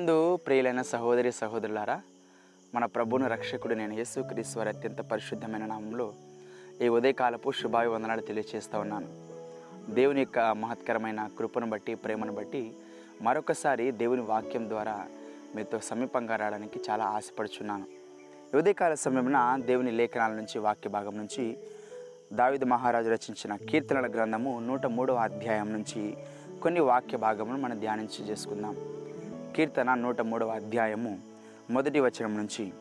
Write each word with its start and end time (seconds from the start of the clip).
నందు 0.00 0.36
ప్రియులైన 0.36 0.82
సహోదరి 0.82 1.32
సహోదరులారా 1.32 2.00
మన 2.74 2.84
ప్రభును 2.84 3.28
రక్షకుడు 3.28 3.74
నేను 3.74 3.94
యేసుక్రీస్తు 3.94 4.60
అత్యంత 4.60 5.00
పరిశుద్ధమైన 5.00 5.66
నామంలో 5.66 6.14
ఈ 6.82 6.88
ఉదయకాలపు 6.88 7.52
శుభాభివందనాలు 7.52 8.20
తెలియజేస్తూ 8.20 8.78
ఉన్నాను. 8.78 9.08
దేవుని 9.94 10.20
యొక్క 10.20 10.38
మహత్కరమైన 10.38 11.30
కృపను 11.38 11.66
బట్టి 11.66 11.94
ప్రేమను 11.94 12.32
బట్టి 12.32 12.72
మరొకసారి 13.22 13.90
దేవుని 13.90 14.22
వాక్యం 14.22 14.68
ద్వారా 14.68 15.06
మీతో 15.56 15.80
సమీపంగా 15.80 16.36
రావడానికి 16.36 16.80
చాలా 16.90 17.04
ఆశపడుచున్నాను. 17.04 17.84
ఉదయకాల 18.56 18.94
సమయమున 18.94 19.62
దేవుని 19.64 19.90
లేఖనాల 19.90 20.32
నుంచి 20.32 20.58
వాక్య 20.58 20.90
భాగం 20.90 21.18
నుంచి 21.18 21.58
దావిద 22.32 22.64
మహారాజు 22.64 23.08
రచించిన 23.08 23.56
కీర్తనల 23.56 24.06
గ్రంథము 24.10 24.60
నూట 24.60 24.86
మూడవ 24.86 25.14
అధ్యాయం 25.14 25.72
నుంచి 25.72 26.16
కొన్ని 26.62 26.80
వాక్య 26.80 27.16
భాగమును 27.16 27.58
మనం 27.58 27.78
ధ్యానించి 27.78 28.24
చేసుకుందాం. 28.30 28.76
కీర్తన 29.56 29.94
నూట 29.94 30.20
మూడవ 30.20 30.48
అధ్యాయము 30.48 31.18
మొదటి 31.70 32.00
వచనం 32.00 32.36
నుంచి. 32.36 32.72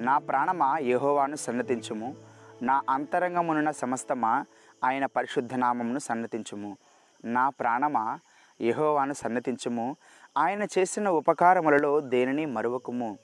నా 0.00 0.18
ప్రాణమా 0.18 0.78
యహోవాను 0.78 1.36
సన్నతించుము 1.36 2.16
నా 2.62 2.82
అంతరంగమునున్న 2.90 3.70
సమస్తమా 3.70 4.44
ఆయన 4.84 5.06
పరిశుద్ధ 5.06 5.54
నామమును 5.54 5.98
సన్నతించుము. 5.98 6.76
నా 7.24 7.48
ప్రాణమా 7.48 8.18
యహోవాను 8.60 9.12
సన్నతించుము 9.12 9.96
ఆయన 10.38 10.66
చేసిన 10.78 11.08
ఉపకారములలో 11.08 12.00
దేనిని 12.00 12.46
మరువకుము? 12.46 13.18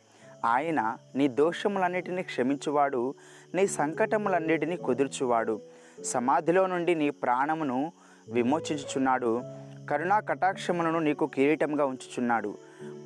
ఆయన 0.46 0.96
నీ 1.14 1.28
దోషములన్నిటినీ 1.28 2.22
క్షమించువాడు 2.22 3.14
నీ 3.54 3.66
సంకటములన్నిటినీ 3.66 4.76
కుదుర్చువాడు. 4.76 5.60
సమాధిలో 6.04 6.66
నుండి 6.66 6.94
నీ 6.94 7.10
ప్రాణమును 7.10 7.92
విమోచించుచున్నాడు 8.32 9.42
కరుణా 9.90 10.20
కటాక్షములను 10.20 10.98
నీకు 10.98 11.26
కిరీటంగా 11.26 11.84
ఉంచుచున్నాడు. 11.84 12.58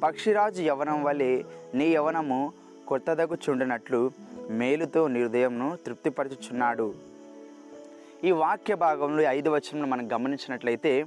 పక్షిరాజు 0.02 0.62
యవనం 0.62 1.04
వలె 1.04 1.42
నీ 1.74 1.86
యవనము 1.88 2.52
కొత్తదగు 2.88 3.34
చుండినట్లు 3.34 4.10
మేలుతో 4.50 5.08
నిర్దయంను 5.08 5.68
హృదయంను 5.68 5.78
తృప్తిపరచుచున్నాడు. 5.86 6.94
ఈ 8.24 8.30
వాక్య 8.30 8.74
భాగంలో 8.74 9.22
ఐదు 9.22 9.50
వచనంలో 9.50 9.86
మనం 9.86 10.12
గమనించినట్లయితే 10.12 11.04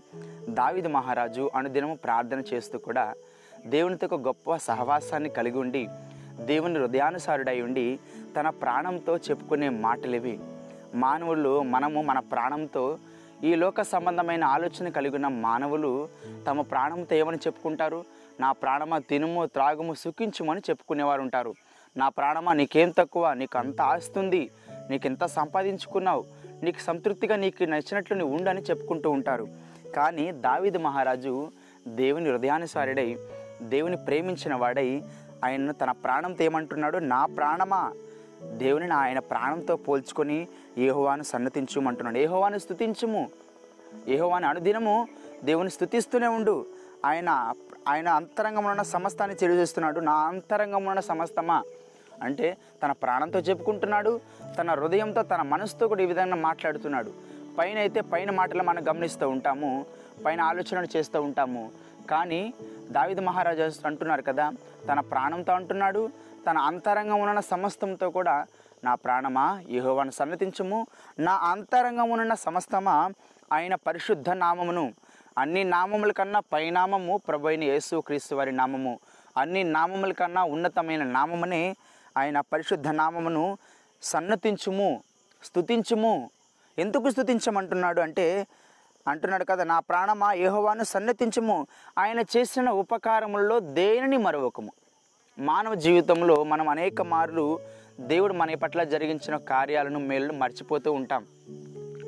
దావిద 0.49 0.87
మహారాజు 0.87 1.49
అనుదినము 1.55 1.95
ప్రార్థన 2.03 2.43
చేస్తూ 2.53 2.77
కూడా 2.77 3.13
దేవునితో 3.65 4.07
ఒక 4.11 4.21
గొప్ప 4.21 4.55
సహవాసాన్ని 4.55 5.29
కలిగి 5.29 5.57
ఉండి 5.57 5.87
దేవుని 6.45 6.79
హృదయానుసారుడై 6.79 7.61
ఉండి 7.61 7.99
తన 8.39 8.49
ప్రాణంతో 8.49 9.17
చెప్పుకునే 9.17 9.69
మాటలివి. 9.69 10.39
మానవులు 10.95 11.61
మనము 11.61 12.01
మన 12.01 12.19
ప్రాణంతో 12.19 12.97
ఈ 13.43 13.55
లోక 13.55 13.81
సంబంధమైన 13.81 14.43
ఆలోచన 14.43 14.89
కలిగి 14.89 15.15
ఉన్న 15.15 15.27
మానవులు 15.27 16.09
తమ 16.47 16.61
ప్రాణంతో 16.61 17.15
ఏమని 17.15 17.37
చెప్పుకుంటారు? 17.37 18.05
నా 18.39 18.51
ప్రాణమా 18.51 18.97
తినుము 18.97 19.45
త్రాగుము 19.45 19.93
సుఖించుమని 19.93 20.61
చెప్పుకునేవారు 20.69 21.21
ఉంటారు 21.21 21.53
నా 21.97 22.09
ప్రాణమా 22.09 22.53
నీకేం 22.53 22.89
తక్కువ? 22.89 23.33
నీకు 23.33 23.57
అంత 23.57 23.81
ఆస్తుంది. 23.81 24.49
నీకు 24.89 25.07
ఎంత 25.07 25.25
సంపాదించుకున్నావు? 25.25 26.25
నీకు 26.63 26.79
సంతృప్తిగా 26.79 27.35
నీకు 27.35 27.63
నచ్చినట్లు 27.63 28.17
నువ్వు 28.17 28.35
ఉండని 28.35 28.61
చెప్పుకుంటూ 28.61 29.09
ఉంటారు. 29.09 29.47
కానీ 29.95 30.31
దావిద 30.31 30.77
మహారాజు 30.77 31.51
దేవుని 31.87 32.31
హృదయానుసారుడై 32.31 33.17
దేవుని 33.61 33.97
ప్రేమించిన 33.97 34.55
వాడై 34.55 35.01
ఆయనను 35.45 35.73
తన 35.73 35.91
ప్రాణంతో 35.91 36.43
ఏమంటున్నాడు? 36.43 36.97
నా 36.97 37.25
ప్రాణమా? 37.25 37.93
దేవుని 38.43 38.93
ఆయన 38.93 39.19
ప్రాణంతో 39.19 39.75
పోల్చుకొని 39.75 40.47
ఏహోవాను 40.77 41.23
సన్నతించుమంటున్నాడు. 41.23 42.17
ఏహోవాను 42.17 42.57
స్థుతించుము 42.57 43.29
ఏహోవాని 44.07 44.45
అనుదినము 44.45 45.07
దేవుని 45.43 45.69
స్థుతిస్తూనే 45.69 46.27
ఉండు. 46.27 46.65
ఆయన 47.05 47.53
ఆయన 47.87 48.09
అంతరంగంలో 48.09 48.69
ఉన్న 48.69 48.81
సమస్తాన్ని 48.81 49.35
తెలియజేస్తున్నాడు 49.37 49.99
నా 49.99 50.13
అంతరంగంలో 50.13 50.89
ఉన్న 50.89 50.99
సమస్తమా? 50.99 51.63
అంటే 52.23 52.57
తన 52.83 52.91
ప్రాణంతో 52.91 53.39
చెప్పుకుంటున్నాడు 53.39 54.21
తన 54.57 54.71
హృదయంతో 54.71 55.23
తన 55.23 55.41
మనసుతో 55.41 55.87
కూడా 55.87 56.03
ఈ 56.03 56.05
విధంగా 56.05 56.35
మాట్లాడుతున్నాడు. 56.35 57.11
పైన 57.57 57.77
అయితే 57.77 58.01
పైన 58.01 58.31
మాటలు 58.31 58.63
మనం 58.63 58.87
గమనిస్తూ 58.89 59.29
ఉంటాము 59.29 59.85
పైన 60.25 60.41
ఆలోచనలు 60.41 60.97
చేస్తూ 60.97 61.21
ఉంటాము. 61.21 61.71
కానీ 62.09 62.53
దావిద 62.91 63.19
మహారాజా 63.19 63.71
అంటున్నారు 63.85 64.21
కదా 64.21 64.51
తన 64.87 64.99
ప్రాణంతో 64.99 65.53
అంటున్నాడు 65.53 66.09
తన 66.51 66.57
అంతరంగం 66.57 67.21
ఉన్న 67.21 67.39
సమస్తంతో 67.39 68.09
కూడా 68.09 68.45
నా 68.83 68.95
ప్రాణమా? 68.95 69.63
యహోవాను 69.69 70.11
సన్నతించము. 70.11 70.87
నా 71.19 71.31
అంతరంగం 71.31 72.09
ఉన్న 72.09 72.33
సమస్తమా? 72.33 73.11
ఆయన 73.53 73.75
పరిశుద్ధ 73.75 74.29
నామమును. 74.29 74.91
అన్ని 75.37 75.63
నామముల 75.63 76.11
కన్నా 76.11 76.39
పైనామము 76.39 77.21
ప్రభు 77.27 77.47
అయిన 77.47 77.63
యేసు 77.63 77.99
క్రీస్తు 77.99 78.35
వారి 78.35 78.51
నామము. 78.51 78.99
అన్ని 79.37 79.63
నామముల 79.63 80.13
కన్నా 80.13 80.43
ఉన్నతమైన 80.43 81.03
నామమునే 81.03 81.75
ఆయన 82.17 82.39
పరిశుద్ధ 82.39 82.87
నామమును 82.87 83.57
సన్నతించుము 84.01 85.03
స్తుతించుము. 85.43 86.29
ఎందుకు 86.79 87.09
స్థుతించమంటున్నాడు 87.09 88.01
అంటే 88.01 88.47
అంటున్నాడు 89.07 89.43
కదా 89.43 89.63
నా 89.63 89.79
ప్రాణమా 89.79 90.33
యెహోవాను 90.33 90.83
సన్నతించము. 90.83 91.67
ఆయన 91.99 92.19
చేసిన 92.19 92.69
ఉపకారముల్లో 92.69 93.59
దేనిని 93.59 94.17
మరొకము 94.17 94.71
మానవ 95.39 95.73
జీవితంలో 95.73 96.43
మనం 96.43 96.69
అనేక 96.69 97.01
మార్లు 97.01 97.59
దేవుడు 97.99 98.33
మన 98.33 98.55
పట్ల 98.55 98.83
జరిగించిన 98.83 99.37
కార్యాలను 99.37 99.99
మేలు 99.99 100.33
మర్చిపోతూ 100.33 100.91
ఉంటాం. 100.91 101.25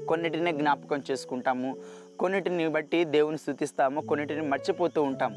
కొన్నిటిని 0.07 0.51
జ్ఞాపకం 0.51 1.03
చేసుకుంటాము. 1.11 1.77
కొన్నిటిని 2.19 2.67
బట్టి 2.67 3.05
దేవుని 3.05 3.37
స్థుతిస్తాము 3.37 4.01
కొన్నిటిని 4.01 4.41
మర్చిపోతూ 4.41 5.03
ఉంటాం. 5.03 5.33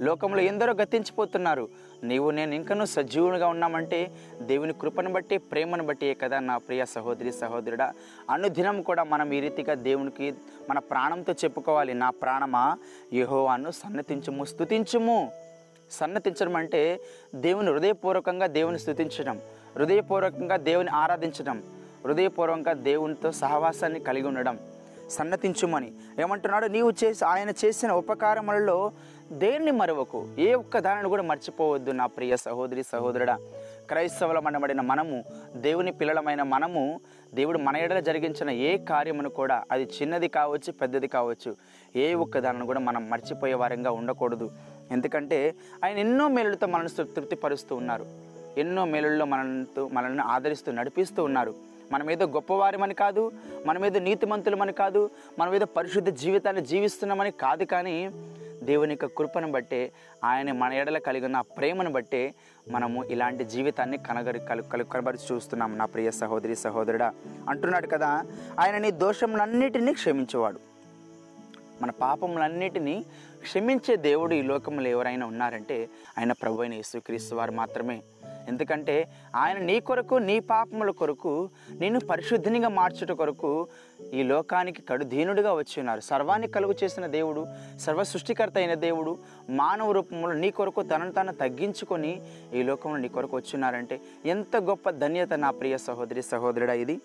లోకంలో 0.00 0.40
ఎందరో 0.40 0.72
గతించిపోతున్నారు. 0.72 1.68
నీవు 2.04 2.30
నేను 2.30 2.54
ఇంకనూ 2.54 2.84
సజీవునిగా 2.84 3.46
ఉన్నామంటే 3.46 4.10
దేవుని 4.42 4.72
కృపను 4.72 5.12
బట్టి 5.12 5.38
ప్రేమను 5.38 5.86
బట్టి 5.86 6.14
కదా 6.14 6.38
నా 6.38 6.58
ప్రియ 6.58 6.84
సహోదరి 6.84 7.32
సహోదరుడా. 7.32 7.92
అనుదినం 8.30 8.82
కూడా 8.82 9.04
మనం 9.04 9.32
ఈ 9.32 9.40
రీతిగా 9.40 9.74
దేవునికి 9.74 10.34
మన 10.70 10.78
ప్రాణంతో 10.78 11.32
చెప్పుకోవాలి. 11.32 11.94
నా 11.94 12.10
ప్రాణమా? 12.10 12.78
యహోవాను 13.14 13.70
సన్నతించుము 13.70 14.44
స్థుతించుము 14.44 15.32
సన్నతించడం 15.90 16.56
అంటే 16.56 17.00
దేవుని 17.34 17.70
హృదయపూర్వకంగా 17.70 18.46
దేవుని 18.46 18.78
స్థుతించడం 18.78 19.40
హృదయపూర్వకంగా 19.76 20.56
దేవుని 20.56 20.88
ఆరాధించడం 20.88 21.62
హృదయపూర్వకంగా 22.04 22.72
దేవునితో 22.72 23.32
సహవాసాన్ని 23.32 24.00
కలిగి 24.00 24.26
ఉండడం. 24.26 24.58
సన్నతించుమని. 25.10 25.92
ఏమంటున్నాడు? 26.20 26.66
నీవు 26.66 26.92
చేసి 27.04 27.24
ఆయన 27.24 27.50
చేసిన 27.50 27.92
ఉపకారములలో 27.92 28.92
దేన్ని 29.32 29.70
మరవకు? 29.70 30.28
ఏ 30.38 30.54
ఒక్క 30.54 30.78
దానిని 30.78 31.08
కూడా 31.08 31.22
మర్చిపోవద్దు 31.22 31.90
నా 31.90 32.06
ప్రియ 32.06 32.36
సహోదరి 32.36 32.82
సహోదరుడా. 32.82 33.38
క్రైస్తవులమనబడిన 33.88 34.80
మనము 34.80 35.24
దేవుని 35.56 35.92
పిల్లలమైన 35.92 36.42
మనము 36.42 37.00
దేవుడు 37.34 37.58
మన 37.58 37.76
ఎడల 37.76 38.00
జరిగించిన 38.00 38.50
ఏ 38.50 38.78
కార్యమును 38.78 39.28
కూడా 39.28 39.64
అది 39.72 39.82
చిన్నది 39.82 40.28
కావచ్చు 40.28 40.72
పెద్దది 40.72 41.08
కావచ్చు 41.08 41.56
ఏ 41.96 42.14
ఒక్క 42.14 42.38
దానిని 42.38 42.66
కూడా 42.66 42.80
మనం 42.80 43.10
మర్చిపోయే 43.10 43.54
వారంగా 43.54 43.90
ఉండకూడదు. 43.90 44.50
ఎందుకంటే 44.90 45.54
ఆయన 45.84 45.98
ఎన్నో 45.98 46.28
మేలులతో 46.28 46.66
మనల్ని 46.66 47.04
తృప్తిపరుస్తూ 47.04 47.76
ఉన్నారు. 47.76 48.06
ఎన్నో 48.58 48.84
మేలుల్లో 48.84 49.24
మనతో 49.24 49.88
మనల్ని 49.92 50.22
ఆదరిస్తూ 50.22 50.72
నడిపిస్తూ 50.72 51.24
ఉన్నారు. 51.24 51.73
మనం 51.92 52.10
ఏదో 52.10 52.26
గొప్పవారమని 52.26 52.94
కాదు 52.94 53.32
మనం 53.66 53.84
ఏదో 53.84 53.98
నీతిమంతులమని 53.98 54.72
కాదు 54.72 55.10
మనం 55.38 55.54
ఏదో 55.54 55.64
పరిశుద్ధ 55.64 56.08
జీవితాన్ని 56.08 56.62
జీవిస్తున్నామని 56.62 57.30
కాదు 57.30 57.64
కానీ 57.64 58.10
దేవుని 58.62 58.90
యొక్క 58.90 59.06
కృపను 59.18 59.52
బట్టే 59.52 59.92
ఆయన 60.24 60.52
మన 60.52 60.72
ఎడల 60.72 60.98
కలిగిన 60.98 61.40
ప్రేమను 61.40 61.92
బట్టే 61.92 62.34
మనము 62.68 63.04
ఇలాంటి 63.04 63.44
జీవితాన్ని 63.44 63.98
కనగరి 63.98 64.38
కలు 64.38 64.62
కలు 64.62 64.84
కనబరిచి 64.84 65.34
చూస్తున్నాం. 65.34 65.78
నా 65.78 65.84
ప్రియ 65.84 66.10
సహోదరి 66.10 66.56
సహోదరుడా 66.56 67.14
అంటున్నాడు 67.48 67.86
కదా 67.86 68.24
ఆయన 68.58 68.78
నీ 68.78 68.90
దోషములన్నిటినీ 68.90 69.92
క్షమించేవాడు. 69.92 70.60
మన 71.82 71.90
పాపములన్నిటినీ 71.90 73.04
క్షమించే 73.42 73.96
దేవుడు 73.96 74.34
ఈ 74.34 74.42
లోకంలో 74.42 74.88
ఎవరైనా 74.88 75.26
ఉన్నారంటే 75.26 75.88
ఆయన 76.18 76.32
ప్రభు 76.32 76.60
అయిన 76.60 76.74
యేసుక్రీస్తు 76.74 77.34
వారు 77.34 77.52
మాత్రమే. 77.52 78.02
ఎందుకంటే 78.48 79.08
ఆయన 79.36 79.58
నీ 79.58 79.80
కొరకు 79.80 80.14
నీ 80.14 80.40
పాపముల 80.40 80.90
కొరకు 80.90 81.48
నిన్ను 81.80 82.00
పరిశుద్ధినిగా 82.00 82.68
మార్చుట 82.68 83.12
కొరకు 83.12 83.68
ఈ 84.14 84.22
లోకానికి 84.22 84.82
కడుధీనుడిగా 84.82 85.52
వచ్చి 85.54 85.74
ఉన్నారు. 85.78 86.00
సర్వాన్ని 86.00 86.48
కలుగు 86.48 86.74
చేసిన 86.84 87.06
దేవుడు 87.06 87.46
సర్వ 87.78 88.02
సృష్టికర్త 88.02 88.58
అయిన 88.58 88.74
దేవుడు 88.74 89.18
మానవ 89.50 89.92
రూపంలో 89.92 90.32
నీ 90.32 90.50
కొరకు 90.50 90.82
తనను 90.82 91.12
తాను 91.12 91.32
తగ్గించుకొని 91.32 92.22
ఈ 92.54 92.62
లోకంలో 92.62 92.96
నీ 92.96 93.08
కొరకు 93.08 93.36
వచ్చిన్నారంటే 93.36 94.00
ఎంత 94.26 94.56
గొప్ప 94.56 94.90
ధన్యత 94.90 95.32
నా 95.32 95.50
ప్రియ 95.50 95.78
సహోదరి 95.78 96.22
సహోదరుడా 96.22 96.72
ఇది. 96.72 97.00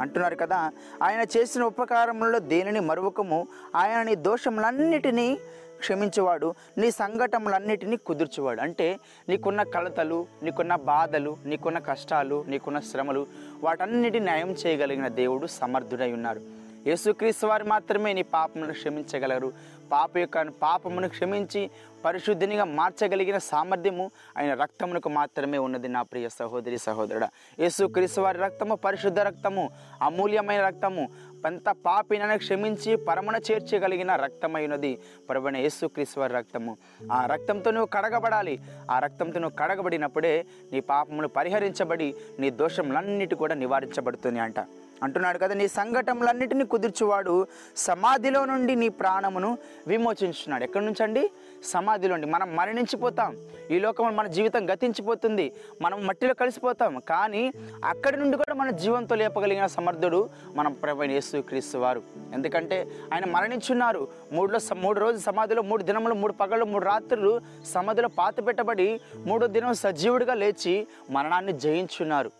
అంటున్నారు 0.00 0.36
కదా 0.36 0.70
ఆయన 1.02 1.24
చేసిన 1.36 1.62
ఉపకారములలో 1.62 2.38
దేనిని 2.38 2.80
మరువకము? 2.80 3.46
ఆయన 3.76 4.02
నీ 4.02 4.14
దోషములన్నిటినీ 4.14 5.38
క్షమించేవాడు 5.84 6.48
నీ 6.80 6.88
సంఘటనలన్నిటినీ 7.00 7.96
కుదుర్చేవాడు. 8.08 8.60
అంటే 8.66 8.88
నీకున్న 9.28 9.62
కలతలు 9.74 10.18
నీకున్న 10.42 10.74
బాధలు 10.92 11.32
నీకున్న 11.50 11.78
కష్టాలు 11.90 12.38
నీకున్న 12.52 12.78
శ్రమలు 12.90 13.22
వాటన్నిటి 13.64 14.20
న్యాయం 14.28 14.50
చేయగలిగిన 14.62 15.08
దేవుడు 15.20 15.46
సమర్థుడై 15.60 16.10
ఉన్నారు 16.18 16.42
యేసుక్రీస్తు 16.86 17.46
వారు 17.46 17.64
మాత్రమే 17.64 18.12
నీ 18.12 18.22
పాపమును 18.22 18.72
క్షమించగలరు. 18.72 19.52
పాప 19.92 20.18
యొక్క 20.18 20.42
పాపమును 20.42 21.08
క్షమించి 21.08 21.70
పరిశుద్ధినిగా 22.04 22.64
మార్చగలిగిన 22.64 23.38
సామర్థ్యము 23.38 24.10
ఆయన 24.38 24.54
రక్తమునకు 24.54 25.08
మాత్రమే 25.08 25.58
ఉన్నది 25.58 25.88
నా 25.88 26.02
ప్రియ 26.02 26.28
సహోదరి 26.28 26.78
సహోదరుడ. 26.78 27.28
యేసుక్రీస్తు 27.60 28.20
వారి 28.20 28.38
రక్తము 28.38 28.74
పరిశుద్ధ 28.74 29.20
రక్తము 29.20 29.70
అమూల్యమైన 30.02 30.62
రక్తము 30.66 31.08
పంత 31.44 31.68
పాపినను 31.86 32.38
క్షమించి 32.38 32.96
పరమణ 32.96 33.36
చేర్చగలిగిన 33.36 34.16
రక్తమైనది 34.16 34.98
పరమణ 35.30 35.56
యేసుక్రీస్తు 35.56 36.20
వారి 36.20 36.32
రక్తము. 36.32 36.76
ఆ 37.12 37.26
రక్తంతో 37.26 37.70
నువ్వు 37.70 37.86
కడగబడాలి. 37.86 38.58
ఆ 38.90 38.98
రక్తంతో 38.98 39.40
నువ్వు 39.40 39.56
కడగబడినప్పుడే 39.56 40.46
నీ 40.72 40.80
పాపములు 40.80 41.28
పరిహరించబడి 41.28 42.14
నీ 42.38 42.50
దోషములన్నిటి 42.50 43.34
కూడా 43.34 43.54
నివారించబడుతుంది 43.54 44.40
అంట. 44.40 44.60
అంటున్నాడు 45.04 45.38
కదా 45.38 45.54
నీ 45.54 45.68
సంఘటనలన్నిటిని 45.68 46.64
కుదుర్చువాడు 46.64 47.46
సమాధిలో 47.76 48.44
నుండి 48.44 48.74
నీ 48.74 48.88
ప్రాణమును 48.88 49.58
విమోచించున్నాడు 49.86 50.64
ఎక్కడి 50.64 50.84
నుంచి 50.84 51.02
అండి 51.02 51.30
సమాధిలో 51.64 52.14
నుండి. 52.14 52.26
మనం 52.26 52.56
మరణించిపోతాం. 52.56 53.36
ఈ 53.70 53.78
లోకంలో 53.78 54.10
మన 54.10 54.26
జీవితం 54.26 54.70
గతించిపోతుంది. 54.72 55.52
మనం 55.82 56.06
మట్టిలో 56.06 56.34
కలిసిపోతాం. 56.34 57.00
కానీ 57.08 57.52
అక్కడి 57.84 58.16
నుండి 58.16 58.36
కూడా 58.36 58.54
మన 58.54 58.70
జీవంతో 58.70 59.14
లేపగలిగిన 59.14 59.66
సమర్థుడు 59.66 60.30
మన 60.54 60.68
ప్రభు 60.68 61.02
యేసు 61.02 61.40
క్రీస్తు 61.40 61.78
వారు. 61.78 62.02
ఎందుకంటే 62.32 62.88
ఆయన 63.14 63.24
మరణించున్నారు. 63.26 64.08
మూడులో 64.32 64.58
స- 64.58 64.72
మూడు 64.72 65.00
రోజులు 65.00 65.20
సమాధిలో 65.20 65.62
మూడు 65.62 65.82
దినములు 65.82 66.14
మూడు 66.14 66.32
పగళ్ళు 66.32 66.64
మూడు 66.64 66.84
రాత్రులు 66.84 67.40
సమాధిలో 67.66 68.08
పాత 68.08 68.46
పెట్టబడి 68.46 69.00
మూడో 69.26 69.46
దినం 69.46 69.74
సజీవుడిగా 69.74 70.34
లేచి 70.34 70.86
మరణాన్ని 71.10 71.52
జయించున్నారు. 71.52 72.30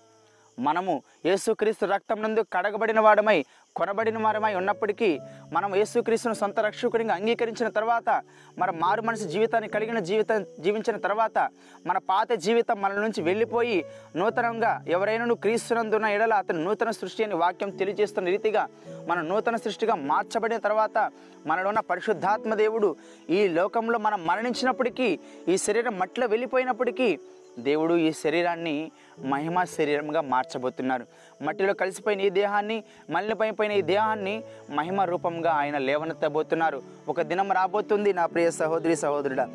మనము 0.58 0.94
యేసుక్రీస్తు 1.26 1.84
రక్తం 1.86 2.18
నందు 2.22 2.42
కడగబడిన 2.52 3.00
వాడమై 3.00 3.38
కొనబడిన 3.76 4.18
వారమై 4.18 4.50
ఉన్నప్పటికీ 4.54 5.08
మనం 5.52 5.70
యేసుక్రీస్తును 5.74 6.36
సొంత 6.40 6.58
రక్షకుడిగా 6.60 7.14
అంగీకరించిన 7.14 7.68
తర్వాత 7.70 8.08
మన 8.56 8.70
మారు 8.82 9.02
మనసు 9.02 9.26
జీవితాన్ని 9.28 9.68
కలిగిన 9.68 10.00
జీవితం 10.04 10.44
జీవించిన 10.64 10.96
తర్వాత 10.98 11.38
మన 11.86 11.98
పాత 12.08 12.32
జీవితం 12.44 12.78
మన 12.82 13.00
నుంచి 13.00 13.22
వెళ్ళిపోయి 13.22 13.78
నూతనంగా 14.16 14.72
ఎవరైనా 14.88 15.24
నువ్వు 15.24 15.42
క్రీస్తునందున్న 15.42 16.12
ఎడల 16.14 16.34
అతను 16.34 16.62
నూతన 16.64 16.92
సృష్టి 16.92 17.24
అని 17.24 17.36
వాక్యం 17.36 17.72
తెలియజేస్తున్న 17.76 18.28
రీతిగా 18.28 18.64
మన 19.08 19.18
నూతన 19.22 19.56
సృష్టిగా 19.56 19.96
మార్చబడిన 20.06 20.60
తర్వాత 20.60 20.98
మనలో 21.46 21.68
ఉన్న 21.68 21.82
పరిశుద్ధాత్మ 21.90 22.54
దేవుడు 22.54 22.90
ఈ 23.30 23.40
లోకంలో 23.54 23.98
మనం 23.98 24.20
మరణించినప్పటికీ 24.26 25.08
ఈ 25.48 25.56
శరీరం 25.58 25.96
మట్టిలో 25.98 26.26
వెళ్ళిపోయినప్పటికీ 26.26 27.08
దేవుడు 27.60 27.94
ఈ 28.04 28.10
శరీరాన్ని 28.20 28.76
మహిమ 29.18 29.64
శరీరంగా 29.64 30.20
మార్చబోతున్నారు. 30.20 31.06
మట్టిలో 31.42 31.74
కలిసిపోయిన 31.74 32.20
ఈ 32.20 32.30
దేహాన్ని 32.30 32.84
మలినపైపోయిన 33.10 33.72
ఈ 33.72 33.82
దేహాన్ని 33.82 34.44
మహిమ 34.70 35.00
రూపంగా 35.00 35.50
ఆయన 35.50 35.78
లేవనెత్తబోతున్నారు. 35.78 36.82
ఒక 37.08 37.20
దినం 37.20 37.52
రాబోతుంది 37.52 38.12
నా 38.12 38.26
ప్రియ 38.26 38.50
సహోదరి 38.50 38.96
సహోదరుడా. 38.96 39.48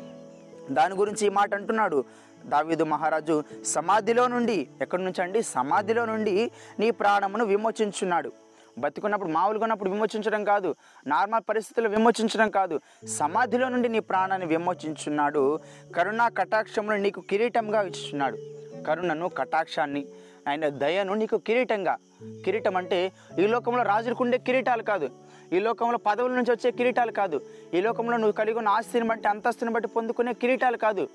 దాని 0.70 0.94
గురించి 0.94 1.26
ఈ 1.26 1.28
మాట 1.28 1.54
అంటున్నాడు. 1.54 2.04
దావీదు 2.46 2.84
మహారాజు 2.84 3.44
సమాధిలో 3.66 4.28
నుండి 4.28 4.68
ఎక్కడి 4.82 5.04
నుంచి 5.04 5.22
అండి? 5.22 5.42
సమాధిలో 5.42 6.06
నుండి 6.06 6.50
నీ 6.78 6.90
ప్రాణమును 6.90 7.44
విమోచించున్నాడు. 7.44 8.32
బతుకున్నప్పుడు 8.78 9.28
మామూలుగా 9.28 9.62
ఉన్నప్పుడు 9.62 9.90
విమోచించడం 9.90 10.44
కాదు. 10.44 10.74
నార్మల్ 11.06 11.42
పరిస్థితుల్లో 11.48 11.90
విమోచించడం 11.90 12.50
కాదు. 12.50 12.80
సమాధిలో 13.08 13.68
నుండి 13.68 13.88
నీ 13.88 14.00
ప్రాణాన్ని 14.00 14.48
విమోచించున్నాడు. 14.48 15.60
కరుణా 15.96 16.28
కటాక్షమును 16.28 16.96
నీకు 16.96 17.20
కిరీటంగా 17.20 17.82
ఇచ్చున్నాడు. 17.82 18.38
కరుణను 18.86 19.28
కటాక్షాన్ని 19.28 20.04
ఆయన 20.48 20.68
దయను 20.68 21.14
నీకు 21.14 21.36
కిరీటంగా. 21.36 21.96
కిరీటం 22.44 22.76
అంటే 22.76 23.12
ఈ 23.38 23.46
లోకంలో 23.46 23.82
రాజులకు 23.82 24.24
ఉండే 24.24 24.38
కిరీటాలు 24.38 24.82
కాదు. 24.82 25.10
ఈ 25.52 25.58
లోకంలో 25.58 25.98
పదవుల 25.98 26.30
నుంచి 26.30 26.52
వచ్చే 26.52 26.70
కిరీటాలు 26.70 27.12
కాదు. 27.12 27.40
ఈ 27.74 27.80
లోకంలో 27.80 28.16
నువ్వు 28.16 28.32
కలిగి 28.32 28.58
ఉన్న 28.58 28.68
ఆస్తిని 28.68 29.06
బట్టి 29.08 29.28
అంతస్తుని 29.28 29.70
బట్టి 29.70 29.88
పొందుకునే 29.88 30.32
కిరీటాలు 30.32 30.76
కాదు. 30.76 31.08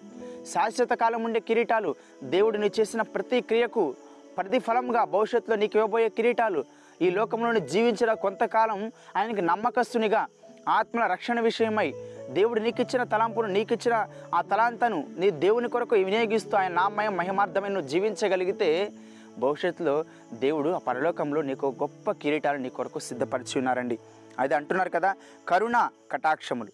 శాశ్వత 0.53 0.93
కాలం 0.93 1.23
ఉండే 1.23 1.39
కిరీటాలు 1.39 1.95
దేవుడు 2.23 2.57
నీ 2.57 2.71
చేసిన 2.79 3.01
ప్రతి 3.01 3.41
క్రియకు 3.41 3.95
ప్రతిఫలంగా 4.37 5.03
భవిష్యత్తులో 5.03 5.55
నీకు 5.55 5.77
ఇవ్వబోయే 5.77 6.09
కిరీటాలు. 6.09 6.65
ఈ 7.01 7.09
లోకంలోని 7.09 7.59
జీవించిన 7.59 8.13
కొంతకాలం 8.13 8.91
ఆయనకి 9.17 9.41
నమ్మకస్తునిగా 9.41 10.27
ఆత్మల 10.67 11.07
రక్షణ 11.07 11.39
విషయమై 11.39 11.93
దేవుడు 12.29 12.59
నీకిచ్చిన 12.59 13.03
తలంపును 13.03 13.47
నీకిచ్చిన 13.47 14.07
ఆ 14.35 14.41
తలాంతను 14.41 15.07
నీ 15.17 15.31
దేవుని 15.31 15.69
కొరకు 15.69 15.95
వినియోగిస్తూ 15.95 16.57
ఆయన 16.57 16.73
నామయం 16.73 17.17
మహిమార్థమై 17.17 17.69
నువ్వు 17.69 17.87
జీవించగలిగితే 17.87 18.91
భవిష్యత్తులో 19.37 20.05
దేవుడు 20.33 20.69
ఆ 20.69 20.77
పరలోకంలో 20.77 21.41
నీకు 21.41 21.75
గొప్ప 21.81 22.11
కిరీటాలు 22.11 22.57
నీ 22.57 22.69
కొరకు 22.69 22.99
సిద్ధపరిచి 22.99 23.57
ఉన్నారండి. 23.57 23.99
అది 24.39 24.55
అంటున్నారు 24.55 24.89
కదా 24.89 25.15
కరుణ 25.47 25.89
కటాక్షములు. 26.11 26.71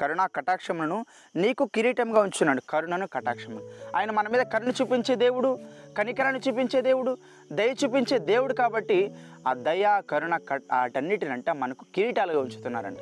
కరుణ 0.00 0.26
కటాక్షములను 0.36 1.06
నీకు 1.36 1.64
కిరీటంగా 1.64 2.20
ఉంచున్నాడు. 2.20 2.62
కరుణను 2.68 3.06
కటాక్షములు 3.06 3.70
ఆయన 3.96 4.10
మన 4.10 4.28
మీద 4.28 4.42
కరుణ 4.42 4.68
చూపించే 4.68 5.14
దేవుడు 5.14 5.58
కనికరాన్ని 5.98 6.40
చూపించే 6.48 6.80
దేవుడు 6.80 7.18
దయ 7.52 7.74
చూపించే 7.84 8.18
దేవుడు 8.18 8.54
కాబట్టి 8.54 9.14
ఆ 9.48 9.54
దయ 9.54 10.00
కరుణ 10.10 10.36
కట్ 10.36 10.62
వాటన్నిటినంట 10.72 11.50
మనకు 11.50 11.84
కిరీటాలుగా 11.94 12.40
ఉంచుతున్నారండి 12.40 13.00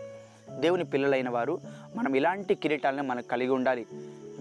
దేవుని 0.60 0.84
పిల్లలైన 0.84 1.28
వారు 1.28 1.60
మనం 1.96 2.14
ఇలాంటి 2.14 2.54
కిరీటాలను 2.54 3.02
మనకు 3.02 3.26
కలిగి 3.26 3.50
ఉండాలి. 3.50 3.86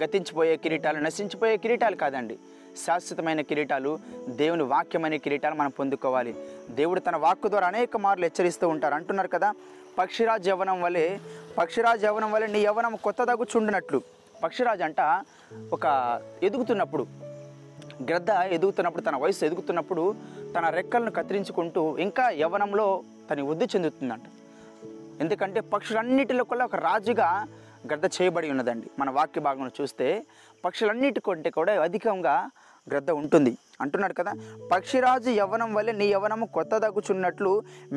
గతించిపోయే 0.03 0.55
కిరీటాలు 0.55 0.97
నశించిపోయే 0.99 1.57
కిరీటాలు 1.57 1.95
కాదండి. 1.95 2.39
శాశ్వతమైన 2.85 3.41
కిరీటాలు 3.41 3.99
దేవుని 4.29 4.63
వాక్యమైన 4.63 5.15
కిరీటాలు 5.15 5.55
మనం 5.55 5.69
పొందుకోవాలి. 5.69 6.35
దేవుడు 6.69 6.99
తన 6.99 7.15
వాక్కు 7.15 7.47
ద్వారా 7.47 7.67
అనేక 7.67 7.97
మార్లు 7.97 8.25
హెచ్చరిస్తూ 8.25 8.69
ఉంటారు. 8.69 8.93
అంటున్నారు 8.93 9.27
కదా 9.27 9.53
పక్షిరాజ్ 9.97 10.49
యవనం 10.49 10.81
వలె 10.81 11.17
పక్షిరాజ్ 11.57 12.05
యవనం 12.05 12.31
వలె 12.31 12.47
నీ 12.47 12.59
యవనం 12.59 12.95
కొత్త 12.95 13.23
దగ్గుచుండినట్లు 13.23 14.01
పక్షిరాజు 14.43 14.83
అంట 14.83 15.23
ఒక 15.73 15.85
ఎదుగుతున్నప్పుడు 16.43 17.05
గ్రద్ద 18.03 18.29
ఎదుగుతున్నప్పుడు 18.29 19.03
తన 19.03 19.15
వయసు 19.15 19.45
ఎదుగుతున్నప్పుడు 19.45 20.15
తన 20.57 20.69
రెక్కలను 20.69 21.11
కత్తిరించుకుంటూ 21.11 21.97
ఇంకా 21.97 22.29
యవనంలో 22.29 23.01
తన 23.31 23.41
వృద్ధి 23.41 23.65
చెందుతుందంట. 23.65 24.21
ఎందుకంటే 25.21 25.59
పక్షులన్నిటిలో 25.73 26.43
కూడా 26.51 26.63
ఒక 26.69 26.75
రాజుగా 26.87 27.29
గ్రద్ద 27.87 28.05
చేయబడి 28.17 28.47
ఉన్నదండి. 28.53 28.87
మన 28.99 29.09
వాక్య 29.17 29.41
భాగంలో 29.47 29.71
చూస్తే 29.79 30.07
పక్షులన్నిటి 30.65 31.21
కంటే 31.27 31.49
కూడా 31.57 31.73
అధికంగా 31.83 32.35
గ్రద్ద 32.89 33.11
ఉంటుంది. 33.21 33.51
అంటున్నాడు 33.81 34.15
కదా 34.19 34.31
పక్షిరాజు 34.71 35.29
యవనం 35.29 35.69
వల్లే 35.73 35.93
నీ 36.01 36.07
యవనము 36.15 36.45
కొత్త 36.57 36.77
దగ్గుచున్నట్లు 36.77 37.51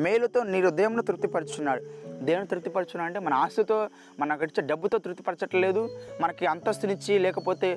మేలుతో 0.05 0.39
నీ 0.43 0.59
హృదయంను 0.61 1.03
తృప్తిపరుచున్నాడు 1.09 1.81
దేవుని 2.27 2.47
తృప్తిపరచున్నాడు 2.47 3.07
అంటే 3.09 3.19
మన 3.27 3.33
ఆస్తితో 3.43 3.77
మన 4.19 4.35
గడిచే 4.41 4.61
డబ్బుతో 4.71 4.97
తృప్తిపరచట్లేదు 5.05 5.83
మనకి 6.21 6.45
అంతస్తునిచ్చి 6.53 7.19
లేకపోతే 7.25 7.69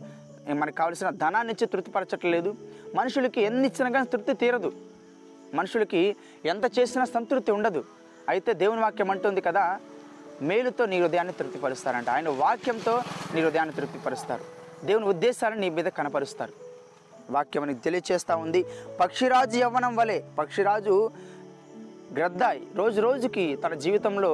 మనకు 0.60 0.76
కావలసిన 0.80 1.08
ధనాన్ని 1.22 1.52
ఇచ్చి 1.52 1.66
తృప్తిపరచట్లేదు. 1.72 2.50
మనుషులకి 2.94 3.40
ఎన్ని 3.48 3.66
ఇచ్చినా 3.68 3.88
కానీ 3.90 4.06
తృప్తి 4.12 4.34
తీరదు. 4.42 4.70
మనుషులకి 5.54 6.02
ఎంత 6.52 6.64
చేసినా 6.78 7.04
సంతృప్తి 7.04 7.52
ఉండదు. 7.52 7.82
అయితే 8.28 8.50
దేవుని 8.62 8.80
వాక్యం 8.80 9.10
అంటుంది 9.10 9.40
కదా 9.48 9.64
మేలుతో 10.48 10.82
నీ 10.86 10.96
హృదయాన్ని 11.02 11.34
తృప్తిపరుస్తారంట. 11.38 12.08
ఆయన 12.16 12.28
వాక్యంతో 12.44 12.94
నీ 13.34 13.40
హృదయాన్ని 13.44 13.74
తృప్తిపరుస్తారు. 13.78 14.44
దేవుని 14.88 15.06
ఉద్దేశాలను 15.06 15.60
నీ 15.60 15.68
మీద 15.70 15.88
కనపరుస్తారు. 15.98 16.54
వాక్యం 17.30 17.64
నీకు 17.66 17.82
తెలియచేస్తూ 17.86 18.34
ఉంది. 18.44 18.60
పక్షిరాజు 19.00 19.56
యవ్వనం 19.58 19.96
వలె 19.96 20.18
పక్షిరాజు 20.38 20.94
గ్రద్దాయి 22.16 22.62
రోజు 22.74 23.00
రోజుకి 23.00 23.44
తన 23.64 23.74
జీవితంలో 23.84 24.30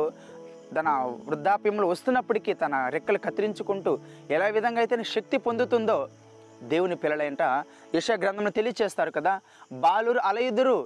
తన 0.77 0.89
వృద్ధాప్యంలో 1.29 1.87
వస్తున్నప్పటికీ 1.89 2.53
తన 2.55 2.75
రెక్కలు 2.95 3.19
కత్తిరించుకుంటూ 3.25 3.93
ఎలా 4.37 4.47
విధంగా 4.57 4.81
అయితే 4.83 5.05
శక్తి 5.15 5.37
పొందుతుందో 5.47 5.97
దేవుని 6.73 6.97
పిల్లలంట 6.97 7.43
యశ 7.95 8.11
గ్రంథంలో 8.23 8.51
తెలియచేస్తారు 8.51 9.11
కదా. 9.11 9.41
బాలురు 9.73 10.19
అలయుదురు 10.19 10.79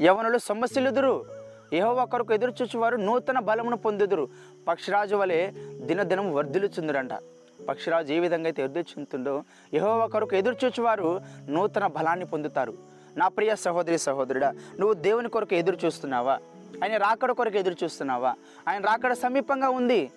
యవనులు 0.00 0.38
సొమ్మసిలుదురు 0.38 1.45
ఏహో 1.72 2.06
కొరకు 2.06 2.34
ఎదురు 2.34 2.52
చూచువారు 2.62 2.96
నూతన 2.96 3.38
బలమును 3.38 3.76
పొందుదురు. 3.76 4.28
పక్షిరాజు 4.68 5.16
వలె 5.16 5.52
దినదినం 5.80 6.34
వర్ధిల్లుచుందురంట. 6.34 7.10
పక్షిరాజు 7.68 8.12
ఏ 8.12 8.18
విధంగా 8.18 8.46
అయితే 8.46 8.62
ఎదురు 8.62 8.78
చెందుతుందో 8.78 9.42
యెహోవా 9.74 10.06
కొరకు 10.06 10.36
ఎదురు 10.36 10.56
చూచువారు 10.64 11.20
నూతన 11.48 11.86
బలాన్ని 11.86 12.24
పొందుతారు. 12.24 12.74
నా 13.16 13.28
ప్రియ 13.28 13.56
సహోదరి 13.56 13.98
సహోదరుడా 13.98 14.50
నువ్వు 14.50 14.94
దేవుని 14.94 15.28
కొరకు 15.28 15.54
ఎదురు 15.54 15.78
చూస్తున్నావా? 15.84 16.38
ఆయన 16.84 16.96
రాకడ 16.96 17.32
కొరకు 17.32 17.56
ఎదురు 17.56 17.76
చూస్తున్నావా? 17.84 18.34
ఆయన 18.68 18.84
రాకడ 18.84 19.12
సమీపంగా 19.12 19.68
ఉంది. 19.68 20.10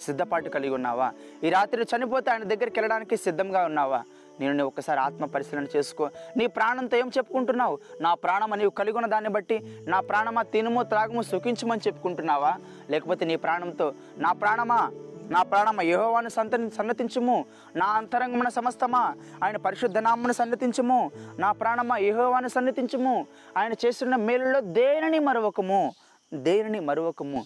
సిద్ధపాటు 0.00 0.48
కలిగి 0.48 0.74
ఉన్నావా? 0.74 1.12
ఈ 1.44 1.50
రాత్రి 1.50 1.82
చనిపోతే 1.82 2.30
ఆయన 2.30 2.42
దగ్గరికి 2.42 2.80
వెళ్ళడానికి 2.80 3.16
సిద్ధంగా 3.16 3.64
ఉన్నావా? 3.64 4.02
నేను 4.40 4.52
నువ్వు 4.52 4.72
ఒకసారి 4.76 5.00
ఆత్మ 5.00 5.24
పరిశీలన 5.24 5.66
చేసుకో. 5.76 6.10
నీ 6.36 6.46
ప్రాణంతో 6.46 6.96
ఏం 6.96 7.10
చెప్పుకుంటున్నావు? 7.18 7.78
నా 8.00 8.14
ప్రాణమ 8.14 8.54
నీవు 8.54 8.70
కలిగి 8.70 8.96
ఉన్న 8.96 9.08
దాన్ని 9.08 9.30
బట్టి 9.30 9.56
నా 9.88 10.00
ప్రాణమా 10.00 10.42
తినుము 10.42 10.82
త్రాగము 10.82 11.22
సుఖించమని 11.22 11.80
చెప్పుకుంటున్నావా? 11.86 12.58
లేకపోతే 12.90 13.24
నీ 13.24 13.36
ప్రాణంతో 13.36 13.94
నా 14.18 14.32
ప్రాణమా? 14.32 14.90
నా 15.30 15.42
ప్రాణమ 15.42 15.82
యెహోవాను 15.82 16.28
సంత 16.28 16.68
సన్నతించుము? 16.68 17.44
నా 17.76 17.86
అంతరంగమున 17.86 18.48
సమస్తమా? 18.48 19.14
ఆయన 19.44 19.56
పరిశుద్ధ 19.56 19.98
నామను 19.98 20.32
సన్నతించుము? 20.32 21.10
నా 21.38 21.52
ప్రాణమ 21.52 21.96
యెహోవాను 21.96 22.48
సన్నతించుము? 22.48 23.26
ఆయన 23.56 23.72
చేస్తున్న 23.72 24.16
మేలులో 24.16 24.60
దేనిని 24.60 25.18
మరొకము 25.18 25.92
దేనిని 26.34 26.80
మరొకము 26.80 27.44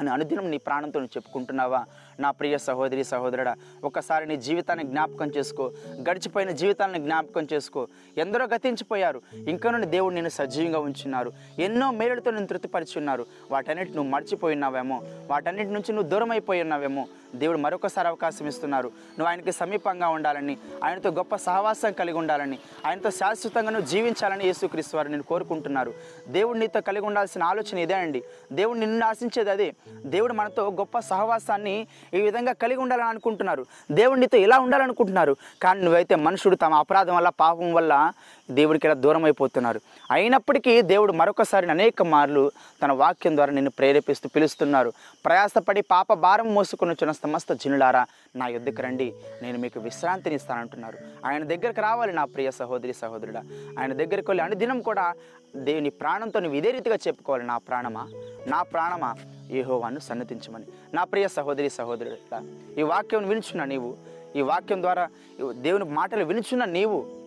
అని 0.00 0.10
అనుదినం 0.10 0.50
నీ 0.50 0.58
ప్రాణంతో 0.58 1.00
చెప్పుకుంటున్నావా? 1.00 1.84
నా 2.20 2.30
ప్రియ 2.30 2.58
సహోదరి 2.58 3.04
సహోదరుడా 3.04 3.56
ఒకసారి 3.84 4.26
నీ 4.26 4.36
జీవితాన్ని 4.36 4.84
జ్ఞాపకం 4.84 5.30
చేసుకో. 5.36 5.72
గడిచిపోయిన 6.10 6.50
జీవితాలను 6.50 6.98
జ్ఞాపకం 6.98 7.46
చేసుకో. 7.52 7.86
ఎందరో 8.18 8.46
గతించిపోయారు. 8.46 9.22
ఇంకా 9.48 9.70
నుండి 9.70 9.86
దేవుడు 9.86 10.14
నేను 10.14 10.28
సజీవంగా 10.28 10.78
ఉంచున్నారు. 10.78 11.32
ఎన్నో 11.58 11.90
మేలులతో 11.90 12.30
నేను 12.30 12.46
తృప్తిపరిచి 12.46 12.92
ఉన్నారు. 12.96 13.26
వాటన్నిటి 13.50 13.90
నువ్వు 13.90 14.10
మర్చిపోయి 14.10 14.54
ఉన్నావేమో. 14.54 15.02
వాటన్నిటి 15.26 15.70
నుంచి 15.70 15.92
నువ్వు 15.92 16.10
దూరం 16.10 16.30
అయిపోయి 16.30 16.62
ఉన్నావేమో. 16.62 17.06
దేవుడు 17.34 17.58
మరొకసారి 17.58 18.08
అవకాశం 18.08 18.46
ఇస్తున్నారు. 18.46 18.88
నువ్వు 18.88 19.28
ఆయనకి 19.28 19.52
సమీపంగా 19.52 20.08
ఉండాలని 20.08 20.56
ఆయనతో 20.84 21.10
గొప్ప 21.10 21.36
సహవాసం 21.36 21.92
కలిగి 21.92 22.18
ఉండాలని 22.18 22.58
ఆయనతో 22.86 23.10
శాశ్వతంగా 23.10 23.70
నువ్వు 23.70 23.88
జీవించాలని 23.88 24.44
యేసుక్రీస్తు 24.44 24.96
వారు 24.96 25.08
నేను 25.08 25.22
కోరుకుంటున్నారు. 25.22 25.94
దేవుడు 26.28 26.58
నీతో 26.58 26.80
కలిగి 26.80 27.06
ఉండాల్సిన 27.06 27.42
ఆలోచన 27.42 27.78
ఇదే 27.78 27.94
అండి. 27.94 28.24
దేవుడు 28.52 28.78
నిన్ను 28.78 29.06
ఆశించేది 29.06 29.50
అదే. 29.50 29.74
దేవుడు 30.06 30.32
మనతో 30.32 30.70
గొప్ప 30.70 30.98
సహవాసాన్ని 30.98 31.86
ఈ 32.14 32.20
విధంగా 32.20 32.52
కలిగి 32.52 32.80
ఉండాలని 32.80 33.08
అనుకుంటున్నారు. 33.08 33.66
దేవుడు 33.92 34.20
నీతో 34.20 34.38
ఇలా 34.38 34.58
ఉండాలనుకుంటున్నారు. 34.58 35.36
కానీ 35.62 35.80
నువ్వైతే 35.80 36.14
మనుషుడు 36.14 36.56
తమ 36.56 36.74
అపరాధం 36.74 37.16
వల్ల 37.16 37.28
పాపం 37.28 37.72
వల్ల 37.74 38.12
దేవుడికి 38.50 38.86
ఇలా 38.86 38.94
దూరం 38.94 39.24
అయిపోతున్నారు. 39.24 39.80
అయినప్పటికీ 40.10 40.82
దేవుడు 40.82 41.12
మరొకసారి 41.12 41.70
అనేక 41.70 42.02
మార్లు 42.02 42.52
తన 42.82 42.92
వాక్యం 42.92 43.36
ద్వారా 43.36 43.52
నిన్ను 43.52 43.70
ప్రేరేపిస్తూ 43.70 44.28
పిలుస్తున్నారు. 44.36 44.92
ప్రయాసపడి 45.24 45.80
పాప 45.80 46.12
భారం 46.12 46.54
మోసుకుని 46.54 46.90
వచ్చిన 46.90 47.12
సమస్త 47.12 47.52
జనులారా 47.52 48.06
నా 48.36 48.48
యుద్ధకు 48.48 48.82
రండి. 48.82 49.14
నేను 49.42 49.58
మీకు 49.58 49.80
విశ్రాంతిని 49.80 50.34
ఇస్తానంటున్నారు. 50.34 50.98
ఆయన 51.26 51.44
దగ్గరకు 51.44 51.80
రావాలి 51.80 52.12
నా 52.12 52.24
ప్రియ 52.24 52.50
సహోదరి 52.50 52.92
సహోదరుడా. 52.92 53.42
ఆయన 53.78 53.92
దగ్గరికి 53.92 54.30
వెళ్ళి 54.30 54.44
అనుదినం 54.44 54.80
కూడా 54.80 55.14
దేవుని 55.56 55.90
ప్రాణంతో 55.90 56.40
నువ్వు 56.40 56.58
ఇదే 56.58 56.70
రీతిగా 56.70 56.96
చెప్పుకోవాలి 56.96 57.46
నా 57.46 57.58
ప్రాణమా? 57.58 58.08
నా 58.46 58.62
ప్రాణమా? 58.62 59.14
ఏహోవాను 59.50 59.98
సన్నతించమని. 59.98 60.64
నా 60.94 61.04
ప్రియ 61.04 61.28
సహోదరి 61.28 61.70
సహోదరుడా 61.70 62.42
ఈ 62.78 62.82
వాక్యం 62.82 63.28
వినుచున్న 63.28 63.64
నీవు 63.64 63.94
ఈ 64.36 64.40
వాక్యం 64.40 64.82
ద్వారా 64.82 65.08
దేవుని 65.50 65.84
మాటలు 65.84 66.24
వినుచున్న 66.24 66.64
నీవు 66.64 67.23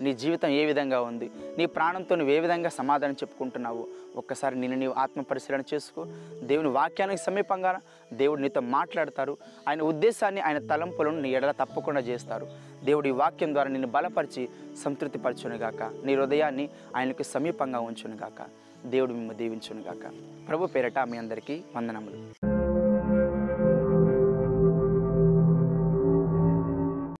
నీ 0.00 0.14
జీవితం 0.14 0.48
ఏ 0.48 0.64
విధంగా 0.64 1.00
ఉంది? 1.00 1.30
నీ 1.58 1.66
ప్రాణంతో 1.66 2.14
నువ్వు 2.14 2.34
ఏ 2.34 2.40
విధంగా 2.40 2.68
సమాధానం 2.68 3.12
చెప్పుకుంటున్నావు? 3.12 3.86
ఒక్కసారి 4.16 4.60
నిన్ను 4.60 4.78
నీవు 4.78 4.92
ఆత్మ 4.92 5.20
పరిశీలన 5.20 5.62
చేసుకో. 5.74 6.06
దేవుని 6.42 6.68
వాక్యానికి 6.68 7.22
సమీపంగా 7.22 7.80
దేవుడు 8.12 8.40
నీతో 8.40 8.60
మాట్లాడతారు. 8.60 9.36
ఆయన 9.68 9.82
ఉద్దేశాన్ని 9.82 10.40
ఆయన 10.40 10.58
తలంపులను 10.58 11.20
నీ 11.20 11.30
ఎడల 11.32 11.50
తప్పకుండా 11.50 12.00
చేస్తారు. 12.00 12.46
దేవుడి 12.84 13.10
వాక్యం 13.10 13.52
ద్వారా 13.52 13.68
నిన్ను 13.68 13.88
బలపరిచి 13.88 14.48
సంతృప్తిపరచునుగాక. 14.84 15.82
నీ 16.04 16.14
హృదయాన్ని 16.14 16.68
ఆయనకు 16.96 17.22
సమీపంగా 17.22 17.80
ఉంచునుగాక. 17.80 18.46
దేవుడు 18.86 19.12
మిమ్మల్ని 19.12 19.38
దీవించునుగాక. 19.38 20.12
ప్రభు 20.48 20.66
పేరట 20.66 20.98
మీ 20.98 21.18
అందరికీ 21.18 21.62
వందనములు. 21.76 22.43